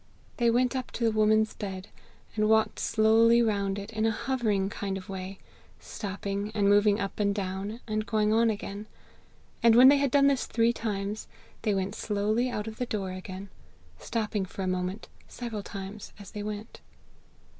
[0.37, 1.89] They went up to the woman's bed,
[2.35, 5.39] and walked slowly round it in a hovering kind of a way,
[5.79, 8.87] stopping, and moving up and down, and going on again;
[9.61, 11.27] and when they had done this three times,
[11.61, 13.49] they went slowly out of the door again,
[13.99, 16.81] stopping for a moment several times as they went.